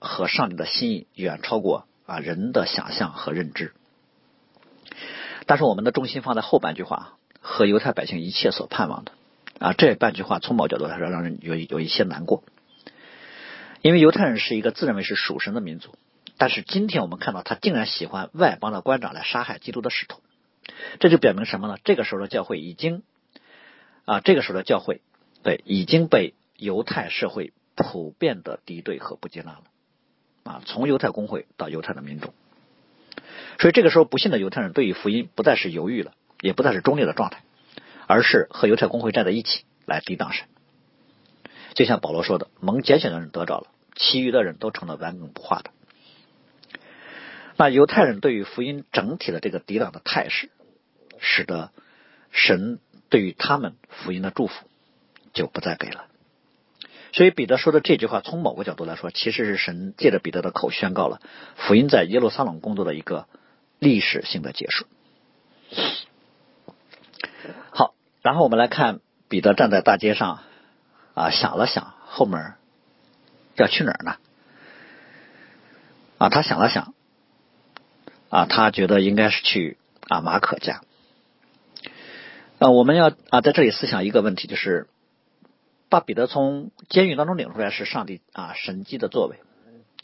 [0.00, 3.72] 和上帝的心意远超过啊人的想象和认知。
[5.46, 9.12] 但是我们的重心放在后半句话，和犹太百姓一切所盼望的
[9.58, 12.42] 啊这半句话，从某角度来说，让人有有一些难过。
[13.82, 15.94] 因为犹太人是一个自认为是属神的民族，
[16.36, 20.20] 但是今天我们看到他竟然喜欢外邦的官长来杀害基督的使徒，
[20.98, 21.78] 这就表明什么呢？
[21.82, 23.02] 这个时候的教会已经
[24.04, 25.00] 啊，这个时候的教会
[25.42, 29.62] 对已经被犹太社会普遍的敌对和不接纳了
[30.42, 32.34] 啊，从犹太公会到犹太的民众，
[33.58, 37.42] 所以这个时候不信的犹太人对于福音不再是犹豫了，也不再是中立的状态，
[38.06, 40.46] 而是和犹太公会站在一起来抵挡神。
[41.74, 45.70] 就像保罗说的，蒙拣选的人得着了，其余的人都成了顽梗不化的。
[47.56, 50.50] 那犹太人对于福音整体的这个抵挡的态势，
[51.18, 51.70] 使得
[52.32, 54.66] 神对于他们福音的祝福
[55.32, 56.06] 就不再给了。
[57.12, 61.20] 所以彼得说的这句话，从某个角度来说，其实是神借着彼得的口宣告了
[61.56, 63.26] 福音在耶路撒冷工作的一个
[63.78, 64.86] 历史性的结束。
[67.70, 70.40] 好，然后我们来看彼得站在大街上。
[71.12, 72.54] 啊，想了想，后面
[73.56, 74.16] 要去哪儿呢？
[76.18, 76.94] 啊，他想了想，
[78.30, 79.76] 啊，他觉得应该是去
[80.08, 80.82] 啊马可家。
[82.60, 84.86] 啊，我们要啊在这里思想一个问题，就是
[85.90, 89.36] 把彼得从监狱当中领出来是上帝啊神迹的作为。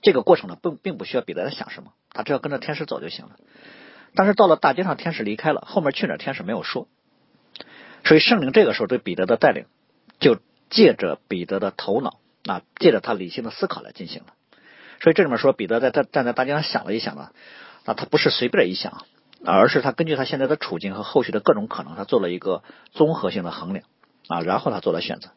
[0.02, 3.36] 这个过程呢，并并不需要彼得在想什么，他只要跟着天使走就行了。
[4.14, 6.88] 但是到了大街上，天使离开了，后面去哪，天使没有说。
[8.04, 9.64] 所以圣灵这个时候对彼得的带领
[10.20, 10.36] 就。
[10.68, 14.34] 借着彼得的头脑，啊，借着他理性的思考来进行了。
[15.00, 17.30] 所以这里面说，彼得在他站在大街上想了一想呢，
[17.84, 19.04] 啊，他不是随便一想，
[19.44, 23.84] 而是他根据他现在的处境和后续的各种可能，他做了一个综合性的衡量，
[24.26, 25.28] 啊，然后他做了选择。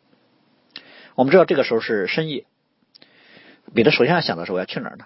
[1.15, 2.45] 我们知道这个时候是深夜，
[3.73, 5.05] 彼得首先要想的是我要去哪儿呢？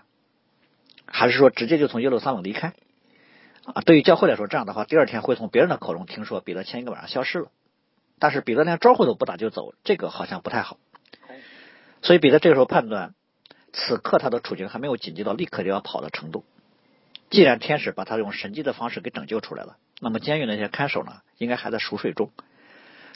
[1.05, 2.73] 还是说直接就从耶路撒冷离开？
[3.65, 7.47] 啊，对于教会来说，这样的话，第二天会从别人的口中听说彼得前一个晚上消失了。
[8.19, 10.77] 但是彼得连招呼都不打就走，这个好像不太好。
[12.01, 13.13] 所以彼得这个时候判断，
[13.71, 16.43] 此刻他的处境还没有紧急到立刻就要跑的程度。
[17.29, 22.31] 既然天使把他用神迹的方式给拯救出来了，那么监狱那些看守呢，应该还在熟睡中。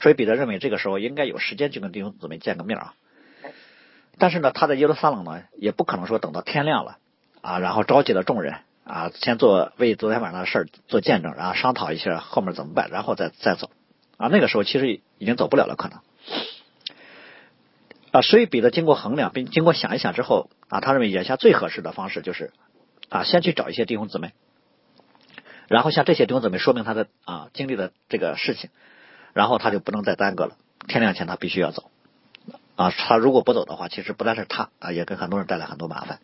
[0.01, 2.93] 所以彼得认为这个时候应该有时间去跟弟兄姊妹见个面啊。
[4.19, 6.97] 但是呢，他在耶路撒冷呢，也不可能说等到天亮了
[7.41, 13.69] 啊，然后召集了众人啊，先做为昨天晚上的事儿做见证，然后商讨一下后面怎么办，然后再再走。
[14.17, 15.99] 啊，那个时候其实已经走不了了，可能
[18.11, 22.51] 啊，所以彼得经过衡量并经过想一想之后啊，他认为眼下最合适的方式就是
[23.09, 24.33] 啊，先去找一些弟兄姊妹，
[25.67, 28.71] 然后向这些弟兄姊妹说明他的啊经历的这个事情，
[29.37, 31.91] 然后他就不能再耽搁了，天亮前他必须要走
[32.75, 36.19] 啊，他如果不走的话，其实不但是他啊，也给很多人带来很多麻烦，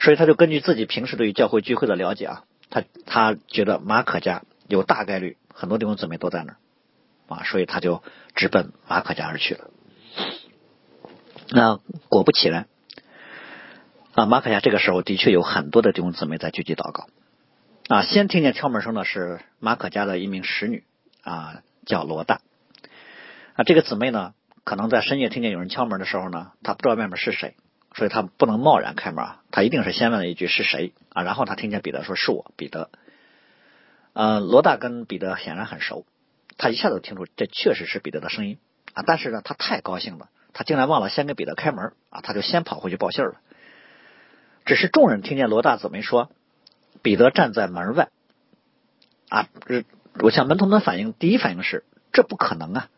[0.00, 5.36] 所以他就根据自己平时对于教会聚会的了解啊，他他觉得马可家有大概率。
[5.58, 6.56] 很多弟兄姊妹都在那儿
[7.34, 8.02] 啊，所以他就
[8.34, 9.70] 直奔马可家而去了。
[11.48, 11.78] 那
[12.10, 12.66] 果不其然
[14.12, 17.06] 啊，马可家这个时候的确有很多的弟兄姊妹在聚集祷告
[17.88, 18.02] 啊。
[18.02, 20.84] 先听见敲门声的是马可家的一名使女
[21.22, 22.42] 啊，叫罗大
[23.54, 23.64] 啊。
[23.64, 27.54] 这个姊妹呢，可能在深夜听见有人敲门的时候呢，她不知道外面是谁，
[27.94, 32.90] 所以她不能贸然开门啊，她一定是先问了一句是谁啊，然后她听见彼得说是我，彼得。
[34.12, 36.06] 呃，罗大跟彼得显然很熟，
[36.56, 38.58] 他一下子听出这确实是彼得的声音
[38.94, 39.04] 啊！
[39.06, 42.22] 但是呢，他太高兴了，他竟然忘了先给彼得开门啊！
[42.22, 43.34] 他就先跑回去报信了。
[44.64, 46.30] 只是众人听见罗大姊妹说，
[47.02, 48.08] 彼得站在门外
[49.28, 49.48] 啊！
[50.20, 52.88] 我想门徒们反应，第一反应是这不可能啊，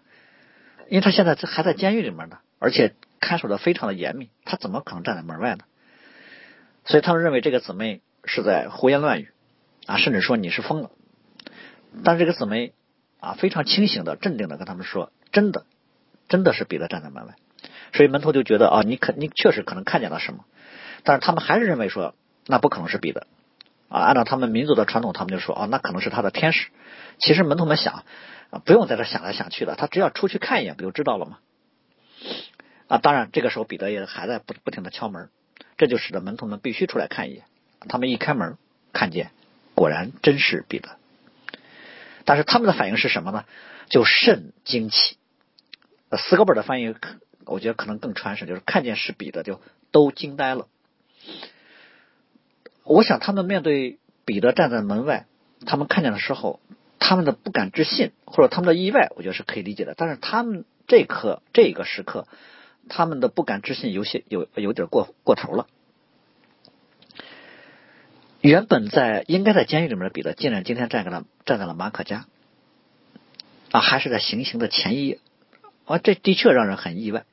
[0.88, 5.64] 因为他现在还在监狱里面呢，而且看守的非常的严密，他怎么可能站在门外呢？
[6.84, 9.30] 所以他们认为这个姊妹是在胡言乱语
[9.86, 10.90] 啊，甚至说你是疯了。
[12.04, 12.72] 但是这个姊妹
[13.20, 15.66] 啊，非常清醒的、镇定的跟他们说：“真的，
[16.28, 17.34] 真的是彼得站在门外。”
[17.92, 20.44] 所以门徒就觉得啊，你肯你确实可能看见了什么，
[21.02, 22.14] 但是他们还是认为说
[22.46, 23.26] 那不可能是彼得
[23.88, 24.00] 啊。
[24.00, 26.68] 按照他们民族的传统，他们就说：“啊，那可能是他的天使。”
[27.18, 28.04] 其实门徒们想
[28.50, 31.38] 啊，不用在这想来想去的，他只要出去看一眼，不就知道了吗？
[32.86, 35.28] 啊，当然这个时候彼得也还在不不停的敲门，
[35.76, 37.44] 这就使得门徒们必须出来看一眼。
[37.88, 38.56] 他们一开门，
[38.92, 39.30] 看见
[39.74, 40.96] 果然真是彼得。
[42.24, 43.44] 但是他们的反应是什么呢？
[43.88, 45.16] 就甚惊奇。
[46.16, 46.94] 四个本的翻译，
[47.44, 50.66] 我觉得可能更传神，就是看见是彼得就都惊呆了。
[52.84, 55.26] 我想他们面对彼得站在门外，
[55.66, 56.60] 他们看见的时候，
[56.98, 59.94] 他们的不敢置信或者他们的意外，我觉得是可以理解的。
[59.96, 62.26] 但是他们这刻这个时刻，
[62.88, 65.66] 他们的不敢置信有些有有点过过头了。
[68.40, 72.26] 原本在应该在监狱里面的彼得，竟然今天站在了站在了马可家，
[73.72, 75.18] 啊，还是在行刑的前一夜，
[75.86, 77.24] 啊，这的确让人很意外。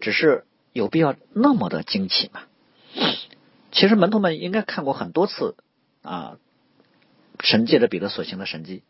[0.00, 2.42] 只是有必要那么的惊奇吗？
[3.72, 5.56] 其实门徒们应该看过很多次
[6.02, 6.36] 啊，
[7.42, 8.82] 神借着彼得所行的神迹。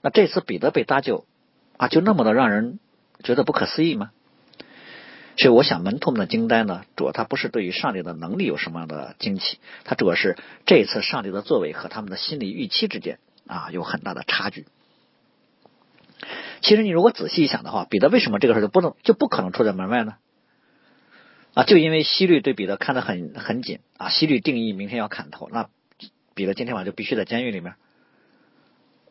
[0.00, 1.24] 那这次彼得被搭救
[1.76, 2.80] 啊，就那么的让人
[3.22, 4.10] 觉得不可思议吗？
[5.36, 14.66] 所以我想门徒们的惊呆呢，主要他不是对于上帝的能力有什么样的惊奇，他主要是这一次上帝的作为和他们的心理预期之间啊有很大的差距。
[16.60, 20.14] 其实你如果仔细一想的话，彼得为什么这个时候就不能就不可能出在门外呢？
[21.54, 25.68] 啊，就因为西律对彼得看得很很紧啊，西律定义明天要砍头，那
[26.34, 27.74] 彼得今天晚上就必须在监狱里面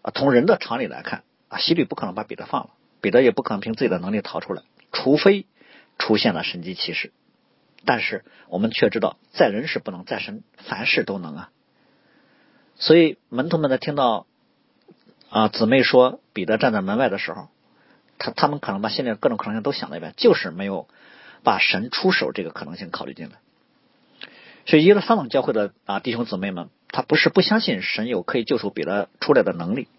[0.01, 0.11] 啊。
[0.13, 2.69] 从人的常理来看啊，西律不可能把彼得放了，
[3.01, 5.45] 彼得也不可能凭自己的能力逃出来，除非
[5.97, 7.11] 出现了神迹奇事。
[7.85, 11.51] 但是我们却知道，在人是不能，在神凡事都能啊。
[12.75, 14.27] 所以门徒们在听到。
[15.29, 17.47] 啊，姊妹说彼得站在门外的时候，
[18.19, 20.87] 他他们可能把现在各种可能性都想了一遍，就是没有
[21.41, 23.37] 把神出手这个可能性考虑进来。
[24.67, 29.89] 所以耶路撒冷教会的啊弟兄姊妹们，他不是不相信神有可以救赎彼得出来的能力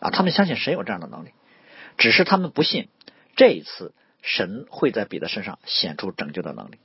[0.00, 1.28] 啊，他们相信神有这样的能力，
[1.98, 2.88] 只是他们不信
[3.36, 6.78] 这一次神会在彼得身上显出拯救的能力，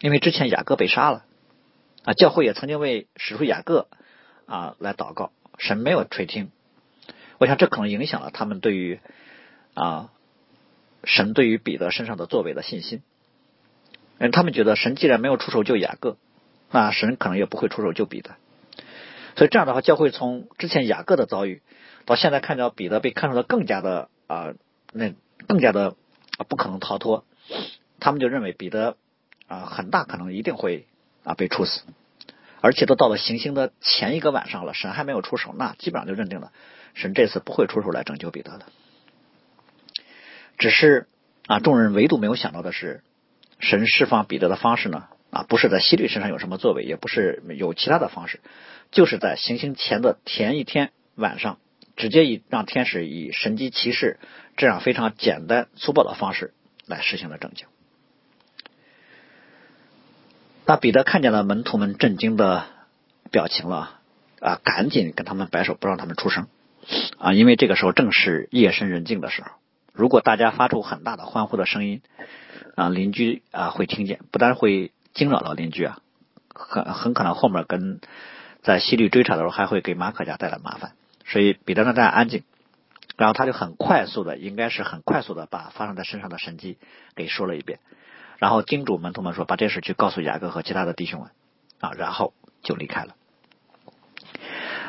[0.00, 1.26] 因为之前雅各被杀了
[2.02, 3.88] 啊，教会也曾经为使徒雅各
[4.46, 6.50] 啊来祷告，神没有垂听。
[7.38, 9.00] 我想这可能影响了他们对于
[9.74, 10.10] 啊
[11.04, 13.02] 神对于彼得身上的作为的信心。
[14.16, 16.16] 嗯，他们觉得神既然没有出手救雅各，
[16.70, 18.36] 那神可能也不会出手救彼得。
[19.36, 21.62] 所以这样的话，教会从之前雅各的遭遇，
[22.04, 24.54] 到现在看到彼得被看出的更加的啊
[24.92, 25.12] 那
[25.46, 25.96] 更加的
[26.48, 27.24] 不可能逃脱，
[28.00, 28.96] 他们就认为彼得
[29.46, 30.86] 啊很大可能一定会
[31.24, 31.82] 啊被处死，
[32.60, 36.52] 而且都到了行刑的前一个晚上了，神还没有出手，那基本上就认定了。
[36.94, 38.66] 神这次不会出手来拯救彼得的，
[40.58, 41.08] 只是
[41.48, 43.02] 啊，众人唯独没有想到的是，
[43.58, 48.38] 神释放彼得的方式呢啊，不是在希律身上有什么作为，也不是有其他的方式，
[48.92, 51.58] 就是在行刑前的前一天晚上，
[51.96, 54.20] 直接以让天使以神机骑士
[54.56, 56.54] 这样非常简单粗暴的方式
[56.86, 57.66] 来实行了拯救。
[60.66, 62.66] 那彼得看见了门徒们震惊的
[63.32, 63.98] 表情了
[64.38, 66.46] 啊，赶紧跟他们摆手，不让他们出声。
[67.18, 69.48] 啊，因为这个时候正是夜深人静的时候，
[69.92, 72.02] 如果大家发出很大的欢呼的声音，
[72.76, 75.98] 啊，邻居啊会听见，不但会惊扰到邻居啊，
[76.52, 78.00] 很很可能后面跟
[78.62, 80.92] 在西律追查的时候还会给马可家带来麻烦。
[81.24, 82.42] 所以彼得让大家安静，
[83.16, 86.76] 然后他就很快速的，应该是很快速的把发生在身上的神迹
[87.14, 87.78] 给说了一遍，
[88.38, 91.30] 然后叮嘱门徒们说，把这事去告诉雅各和其他的弟兄们，
[91.80, 93.14] 啊，然后就离开了。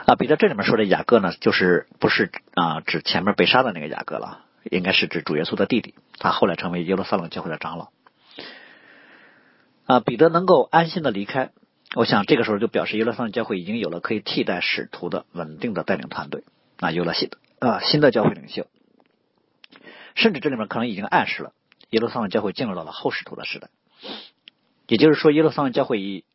[0.07, 7.89] 啊，彼得这里面说的雅各呢，就是不是啊指前面被杀的那个雅各了，应该是指主耶稣的弟弟，他后来成为耶路撒冷教会的长老。
[9.85, 11.51] 啊，彼得能够安心的离开，
[11.95, 16.43] 我想这个时候就表示耶路撒冷教会已经有了可以替代使徒的稳定的带领团队，
[16.77, 18.67] 啊，有了新的啊新的教会领袖，
[20.15, 21.53] 甚至这里面可能已经暗示了
[21.89, 23.69] 耶路撒冷教会进入到了后使徒的时代，
[24.87, 26.25] 也就是说耶路撒冷教会以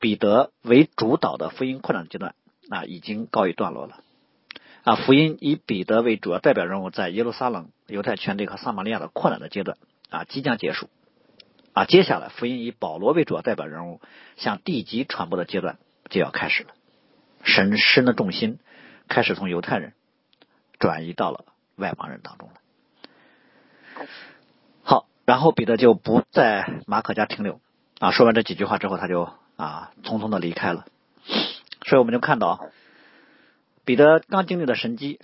[0.00, 2.34] 彼得为主导的福音扩展阶段。
[2.68, 4.00] 啊，已经告一段落了。
[4.82, 9.78] 啊，福音以彼得为主要代表人物，在耶路撒冷、犹太全地和撒玛利亚的扩展的阶段
[10.10, 10.90] 啊，即将结束。
[11.76, 14.00] 啊，接下来福音以保罗为主要代表人物，
[14.36, 15.76] 向地级传播的阶段
[16.08, 16.70] 就要开始了。
[17.44, 18.58] 神神的重心
[19.08, 19.92] 开始从犹太人
[20.78, 21.44] 转移到了
[21.76, 24.06] 外邦人当中了。
[24.84, 27.60] 好，然后彼得就不在马可家停留。
[27.98, 30.86] 啊，说完这几句话之后，他就啊匆匆的离开了。
[31.84, 32.70] 所以我们就看到，
[33.84, 35.20] 彼得刚经历了神迹，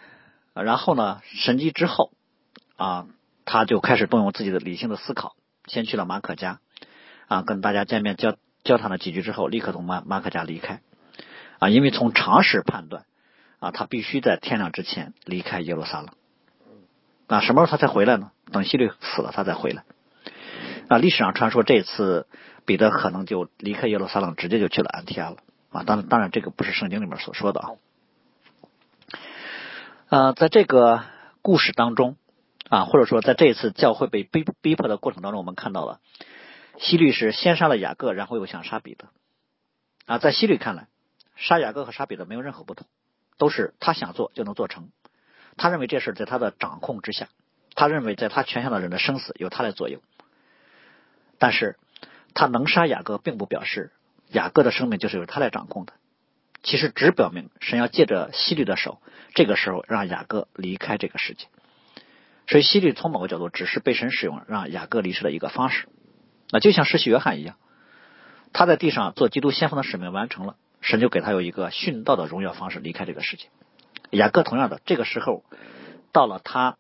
[0.52, 2.12] 然后呢，神迹之后
[2.76, 3.06] 啊，
[3.46, 5.34] 他就开始动用自己的理性的思考，
[5.72, 6.60] 先去了马可家，
[7.28, 10.82] 啊，跟大家见面交交谈了几句之后，立刻从马马可家离开，
[11.58, 13.06] 啊，因为从常识判断，
[13.58, 16.10] 啊，他必须在天亮之前离开耶路撒冷，
[17.26, 18.32] 啊，什么时候他才回来呢？
[18.52, 19.84] 等希律死了他再回来，
[20.88, 22.26] 啊，历史上传说这次
[22.66, 25.38] 彼得可能就离开耶路撒冷，直接就去了安提阿了。
[25.70, 27.68] 啊，当然，当然，这个不是圣经里面所说的啊。
[30.10, 31.04] 呃，在这个
[31.40, 32.16] 故事当中
[32.72, 36.00] 啊，或者说在这一次教会被逼逼迫的过程当中，我们看到了
[36.78, 39.10] 希律是先杀了雅各，然后又想杀彼得。
[40.06, 40.88] 啊，在希律看来，
[41.36, 42.86] 杀雅各和杀彼得没有任何不同
[43.36, 44.88] 都是他想做就能做成，
[45.58, 47.28] 他认为这事在他的掌控之下，
[47.74, 50.00] 他认为在他权下的人的生死由他来左右。
[51.38, 51.76] 但是，
[52.32, 53.92] 他能杀雅各，并不表示
[54.30, 55.92] 雅各的生命就是由他来掌控的。
[56.62, 59.02] 其实只表明神要借着希律的手，
[59.34, 61.48] 这个时候让雅各离开这个世界。
[62.52, 65.88] 所以，希律从某个角度只是被神使用让雅各离世的一个方式。
[66.50, 67.56] 那就像施洗约翰一样，
[68.52, 73.46] 他在地上做基督先锋的使命完成了，神就给他有一个殉道的荣耀方式离开这个世界。
[74.10, 75.44] 雅各同样的，这个时候
[76.12, 76.76] 到了他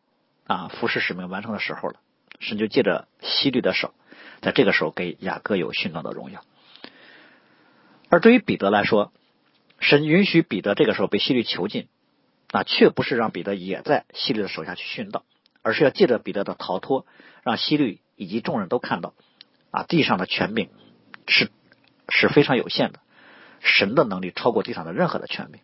[0.46, 1.94] 啊服侍使命完成的时候了，
[2.38, 3.94] 神就借着希律的手，
[4.42, 6.44] 在这个时候给雅各有殉道的荣耀。
[8.10, 9.10] 而对于彼得来说，
[9.80, 11.88] 神允许彼得这个时候被希律囚禁，
[12.50, 15.24] 那却不是让彼得也在希律的手下去殉道，
[15.62, 17.06] 而是要借着彼得的逃脱，
[17.42, 19.14] 让希律以及众人都看到。
[19.70, 20.68] 啊，地上的权柄
[21.26, 21.50] 是
[22.10, 23.00] 是非常有限的，
[23.60, 25.62] 神的能力超过地上的任何的权柄。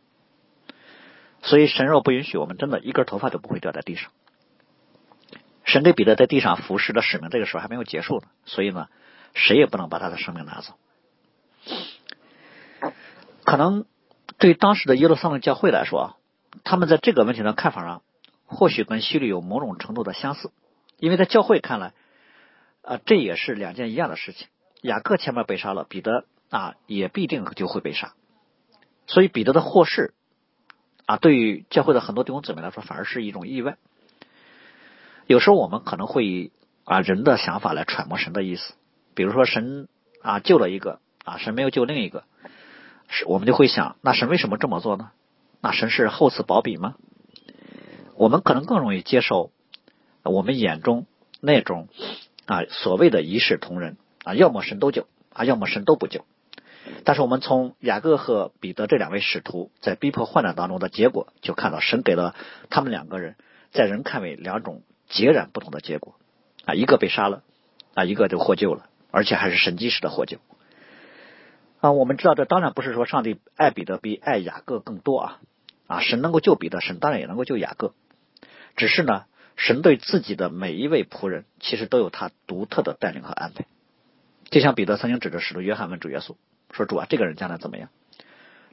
[1.42, 4.10] 所以，神若不允许，我们真的一根头发都不会掉在地上。
[5.64, 8.88] 神给彼得在地上服侍的使命，这个时候还没有结束呢，所以呢，
[9.34, 10.72] 谁也不能把他的生命拿走。
[13.44, 13.84] 可能
[14.38, 16.16] 对当时的耶路撒冷教会来说，
[16.64, 18.02] 他们在这个问题的看法上，
[18.48, 20.50] 或许跟希律有某种程度的相似，
[20.98, 21.94] 因为在教会看来。
[22.80, 24.48] 啊，这也是两件一样的事情。
[24.80, 28.14] 雅各前面被杀了，彼得啊也必定就会被杀。
[29.06, 30.14] 所以彼得的获释
[31.04, 33.76] 啊，对于教会的很多弟兄姊妹来说，反而是一种意外。
[35.26, 36.50] 有时候我们可能会以
[36.84, 38.72] 啊人的想法来揣摩神的意思，
[39.14, 39.88] 比如说神
[40.22, 42.24] 啊救了一个啊，神没有救另一个，
[43.08, 45.10] 是我们就会想，那神为什么这么做呢？
[45.60, 46.94] 那神是厚此薄彼吗？
[48.18, 49.52] 我们可能更容易接受
[50.22, 51.06] 我们眼中
[51.40, 51.88] 那种。
[52.48, 56.24] 啊，所谓的一视同仁啊，要么神都救啊，要么神都不救。
[57.04, 62.34] 但是我们从雅各和彼得这两位使徒在逼迫患难当中的结果，就看到神给了
[62.70, 63.36] 他们两个人
[63.70, 66.14] 在人看为两种截然不同的结果
[66.64, 67.42] 啊，一个被杀了
[67.92, 70.38] 啊，一个就获救了，而且还是神迹式的获救
[71.80, 71.92] 啊。
[71.92, 75.40] 我们知道，这当然不是说上帝爱彼得比爱雅各更多啊
[75.86, 77.92] 啊，神能够救彼得，神当然也能够救雅各，
[78.78, 79.26] 只是呢。
[79.60, 83.66] 神对自己的每一位仆人，其实都有他独特的带领和安排。
[84.50, 86.36] 就像彼得曾经指着使徒约翰问主耶稣
[86.70, 87.88] 说：“主啊，这个人将来怎么样？”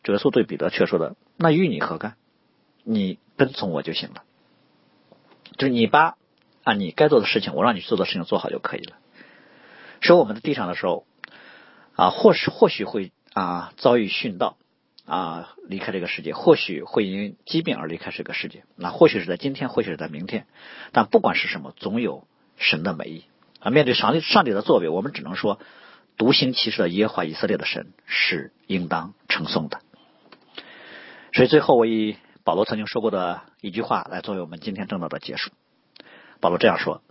[0.05, 2.17] 主耶稣对彼得却说的：“那与你何干？
[2.83, 4.21] 你跟从我就行了。
[5.57, 6.17] 就是你把
[6.63, 8.97] 啊你该做的事情，我让你做的事情做好就可以了。”
[10.01, 11.07] 说我们在地上的时候
[11.95, 14.55] 啊，或是或许会啊遭遇殉道。
[15.05, 18.63] 啊，离开这个世界，或许会因疾病而离开这个世界。
[18.75, 20.47] 那或许是在今天，或许是在明天。
[20.93, 22.27] 但不管是什么，总有
[22.57, 23.25] 神的美意
[23.59, 23.69] 啊。
[23.69, 25.59] 面对上帝上帝的作为，我们只能说，
[26.17, 29.81] 独行其事的耶和华以色列的神是应当称颂的。
[31.33, 35.51] 所以最后，我以保罗曾经说过的一句话来作为我们今天正道的结束。
[36.39, 37.03] 保罗这样说：“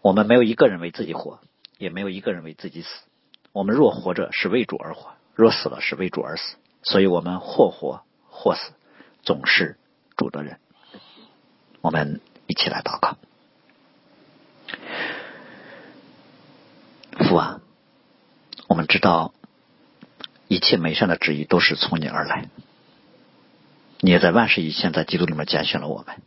[0.00, 1.40] 我们没有一个人为自己活，
[1.76, 2.88] 也没有一个人为自己死。
[3.52, 8.72] 我们若活着，是为主而活；若死了，是为主而死。”所以我们或活或死，
[9.22, 9.76] 总是
[10.16, 10.58] 主的人。
[11.80, 13.16] 我们一起来祷告。
[17.18, 17.60] 父啊，
[18.66, 19.34] 我们知道
[20.48, 22.48] 一切美善的旨意都是从你而来。
[24.00, 26.22] 你也在万事以前在基督里面拣选了我们，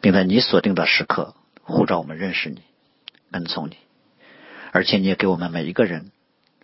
[0.00, 2.62] 并在你锁定的时刻呼召我们认识你、
[3.30, 3.76] 跟从你，
[4.72, 6.10] 而且你也给我们每一个人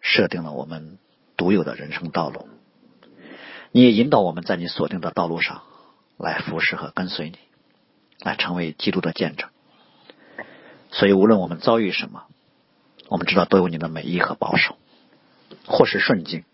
[0.01, 0.99] 设定了我们
[1.37, 2.49] 独有的人生道路。
[3.75, 5.62] 你引导我们在你锁定的道路上
[6.18, 7.39] 来服侍和跟随你，
[8.20, 9.49] 来成为基督的见证。
[10.91, 12.25] 所以，无论我们遭遇什么，
[13.09, 14.77] 我们知道都有你的美意和保守，
[15.66, 16.45] 或是顺境，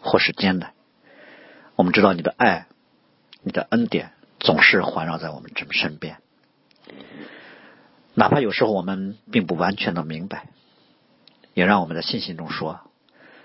[0.00, 0.74] 或是艰难。
[1.76, 2.66] 我们知道你的爱、
[3.42, 4.10] 你的恩典
[4.40, 6.16] 总是环绕在我们这身边，
[8.14, 10.48] 哪怕有时候我们并不完全的明白，
[11.54, 12.80] 也让我们在信心中说：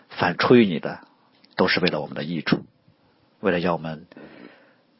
[0.09, 1.01] 凡出于你的，
[1.55, 2.65] 都是为了我们的益处。
[3.41, 4.07] 为了要我们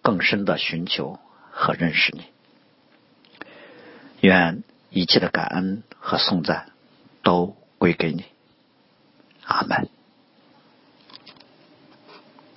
[0.02, 1.20] 更深的寻求
[1.52, 2.26] 和认识你，
[4.20, 6.72] 愿一切的感恩和颂赞
[7.24, 8.26] 都归给你，
[9.46, 9.88] 阿门。